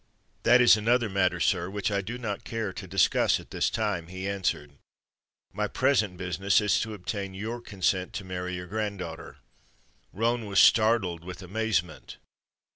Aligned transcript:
"That 0.41 0.61
is 0.61 0.75
another 0.75 1.09
matter, 1.09 1.39
sir, 1.39 1.69
which 1.69 1.91
I 1.91 2.01
do 2.01 2.17
not 2.17 2.43
care 2.43 2.73
to 2.73 2.87
discuss 2.87 3.39
at 3.39 3.51
this 3.51 3.69
time," 3.69 4.07
he 4.07 4.27
answered. 4.27 4.71
"My 5.53 5.67
present 5.67 6.17
business 6.17 6.59
is 6.59 6.79
to 6.79 6.95
obtain 6.95 7.35
your 7.35 7.61
consent 7.61 8.11
to 8.13 8.25
marry 8.25 8.55
your 8.55 8.65
granddaughter." 8.65 9.37
Roane 10.11 10.47
was 10.47 10.59
startled 10.59 11.23
with 11.23 11.43
amazement. 11.43 12.17